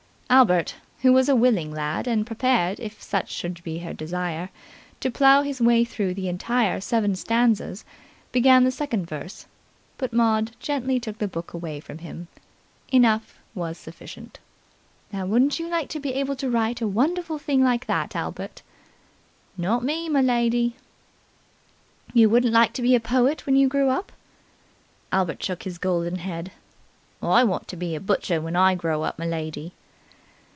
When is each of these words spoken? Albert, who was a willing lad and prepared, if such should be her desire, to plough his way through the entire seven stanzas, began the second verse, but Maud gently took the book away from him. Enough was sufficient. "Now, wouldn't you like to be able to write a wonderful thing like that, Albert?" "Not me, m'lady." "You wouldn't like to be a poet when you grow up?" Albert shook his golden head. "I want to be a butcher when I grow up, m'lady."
Albert, 0.33 0.75
who 1.01 1.11
was 1.11 1.27
a 1.27 1.35
willing 1.35 1.73
lad 1.73 2.07
and 2.07 2.25
prepared, 2.25 2.79
if 2.79 3.03
such 3.03 3.29
should 3.29 3.61
be 3.65 3.79
her 3.79 3.91
desire, 3.93 4.49
to 5.01 5.11
plough 5.11 5.41
his 5.41 5.59
way 5.59 5.83
through 5.83 6.13
the 6.13 6.29
entire 6.29 6.79
seven 6.79 7.17
stanzas, 7.17 7.83
began 8.31 8.63
the 8.63 8.71
second 8.71 9.05
verse, 9.05 9.45
but 9.97 10.13
Maud 10.13 10.51
gently 10.61 11.01
took 11.01 11.17
the 11.17 11.27
book 11.27 11.51
away 11.53 11.81
from 11.81 11.97
him. 11.97 12.29
Enough 12.93 13.37
was 13.53 13.77
sufficient. 13.77 14.39
"Now, 15.11 15.25
wouldn't 15.25 15.59
you 15.59 15.67
like 15.67 15.89
to 15.89 15.99
be 15.99 16.13
able 16.13 16.37
to 16.37 16.49
write 16.49 16.79
a 16.79 16.87
wonderful 16.87 17.37
thing 17.37 17.61
like 17.61 17.85
that, 17.87 18.15
Albert?" 18.15 18.61
"Not 19.57 19.83
me, 19.83 20.07
m'lady." 20.07 20.75
"You 22.13 22.29
wouldn't 22.29 22.53
like 22.53 22.71
to 22.73 22.81
be 22.81 22.95
a 22.95 23.01
poet 23.01 23.45
when 23.45 23.57
you 23.57 23.67
grow 23.67 23.89
up?" 23.89 24.13
Albert 25.11 25.43
shook 25.43 25.63
his 25.63 25.77
golden 25.77 26.19
head. 26.19 26.53
"I 27.21 27.43
want 27.43 27.67
to 27.67 27.75
be 27.75 27.95
a 27.95 27.99
butcher 27.99 28.39
when 28.39 28.55
I 28.55 28.75
grow 28.75 29.03
up, 29.03 29.19
m'lady." 29.19 29.73